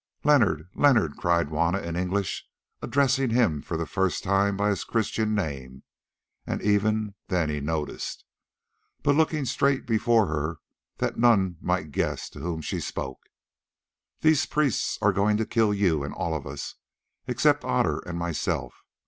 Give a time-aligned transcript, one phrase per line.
[0.23, 2.47] "Leonard, Leonard," cried Juanna in English,
[2.81, 5.83] addressing him for the first time by his Christian name,
[6.47, 8.25] as even then he noticed,
[9.03, 10.57] but looking straight before her
[10.97, 13.29] that none might guess to whom she spoke.
[14.21, 16.73] "These priests are going to kill you and all of us,
[17.27, 18.73] except Otter and myself.